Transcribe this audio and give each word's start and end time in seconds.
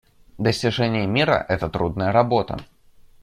Достижение 0.39 1.05
мира— 1.05 1.45
это 1.47 1.69
трудная 1.69 2.11
работа. 2.11 2.57